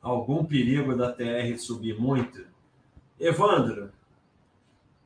[0.00, 2.46] algum perigo da TR subir muito?
[3.18, 3.92] Evandro,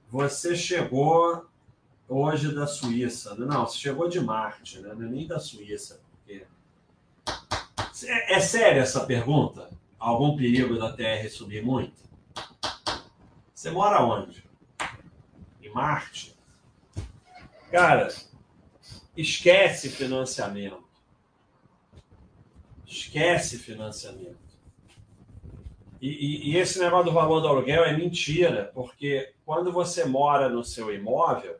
[0.08, 1.46] você chegou
[2.08, 3.34] hoje da Suíça.
[3.34, 4.94] Não, você chegou de Marte, né?
[4.94, 6.00] Não é nem da Suíça.
[6.12, 6.46] Porque...
[8.06, 9.70] É, é séria essa pergunta?
[9.98, 12.04] Algum perigo da TR subir muito?
[13.52, 14.44] Você mora onde?
[15.62, 16.36] Em Marte?
[17.70, 18.14] Cara,
[19.16, 20.84] esquece financiamento.
[22.86, 24.43] Esquece financiamento.
[26.00, 30.48] E, e, e, esse negócio do valor do aluguel é mentira, porque quando você mora
[30.48, 31.56] no seu imóvel,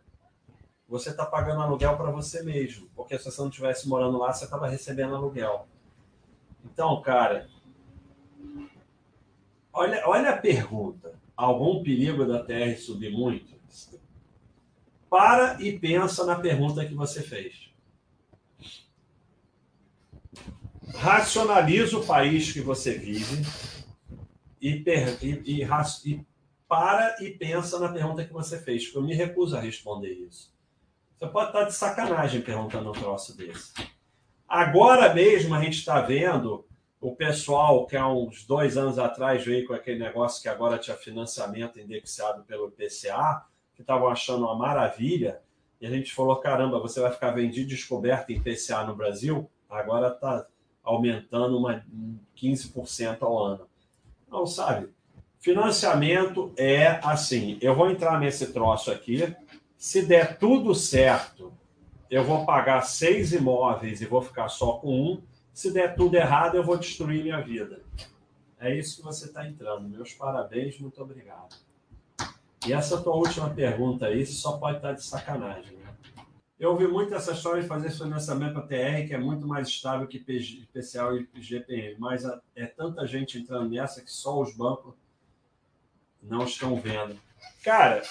[0.88, 2.88] você está pagando aluguel para você mesmo.
[2.94, 5.66] Porque se você não estivesse morando lá, você estava recebendo aluguel.
[6.64, 7.48] Então, cara,
[9.72, 11.14] olha, olha a pergunta.
[11.36, 13.54] Algum perigo da TR subir muito?
[15.10, 17.72] Para e pensa na pergunta que você fez.
[20.94, 23.44] Racionaliza o país que você vive
[24.64, 24.82] e,
[25.22, 26.26] e, e, e
[26.66, 30.54] para e pensa na pergunta que você fez, eu me recuso a responder isso.
[31.18, 33.74] Você pode estar de sacanagem perguntando um troço desse.
[34.48, 36.64] Agora mesmo a gente está vendo
[36.98, 40.96] o pessoal que há uns dois anos atrás veio com aquele negócio que agora tinha
[40.96, 45.42] financiamento indexado pelo IPCA, que estavam achando uma maravilha,
[45.78, 49.50] e a gente falou: caramba, você vai ficar vendido descoberto em IPCA no Brasil?
[49.68, 50.46] Agora está
[50.82, 51.84] aumentando uma
[52.34, 53.73] 15% ao ano.
[54.34, 54.88] Não, sabe?
[55.38, 59.32] Financiamento é assim: eu vou entrar nesse troço aqui,
[59.76, 61.52] se der tudo certo,
[62.10, 65.22] eu vou pagar seis imóveis e vou ficar só com um.
[65.52, 67.80] Se der tudo errado, eu vou destruir minha vida.
[68.58, 69.88] É isso que você está entrando.
[69.88, 71.54] Meus parabéns, muito obrigado.
[72.66, 75.76] E essa tua última pergunta aí, só pode estar de sacanagem.
[75.76, 75.83] Né?
[76.64, 80.06] Eu ouvi muito essa história de fazer financiamento para TR, que é muito mais estável
[80.06, 82.24] que PCL e GPM, mas
[82.56, 84.94] é tanta gente entrando nessa que só os bancos
[86.22, 87.20] não estão vendo.
[87.62, 88.02] Cara,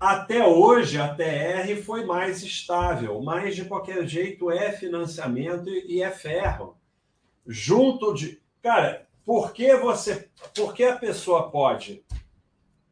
[0.00, 6.10] até hoje a TR foi mais estável, mas de qualquer jeito é financiamento e é
[6.10, 6.76] ferro.
[7.46, 8.42] Junto de.
[8.60, 10.28] Cara, por que você.
[10.52, 12.04] Por que a pessoa pode.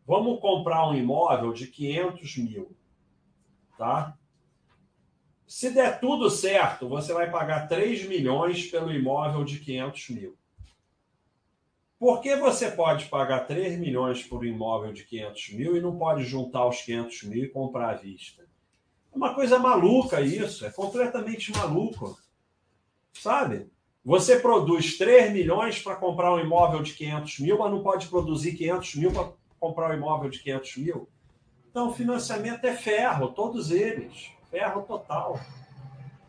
[0.07, 2.77] Vamos comprar um imóvel de 500 mil,
[3.77, 4.17] tá?
[5.47, 10.37] Se der tudo certo, você vai pagar 3 milhões pelo imóvel de 500 mil.
[11.99, 15.97] Por que você pode pagar 3 milhões por um imóvel de 500 mil e não
[15.97, 18.43] pode juntar os 500 mil e comprar à vista?
[19.13, 22.19] É uma coisa maluca isso, é completamente maluco.
[23.15, 23.71] Sabe?
[24.05, 28.57] Você produz 3 milhões para comprar um imóvel de 500 mil, mas não pode produzir
[28.57, 31.09] 500 mil para comprar um imóvel de 500 mil.
[31.77, 34.31] Então, financiamento é ferro, todos eles.
[34.51, 35.39] Ferro total.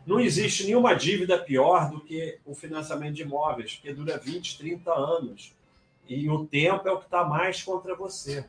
[0.06, 4.92] Não existe nenhuma dívida pior do que o financiamento de imóveis, porque dura 20, 30
[4.92, 5.56] anos.
[6.06, 8.44] E o tempo é o que está mais contra você.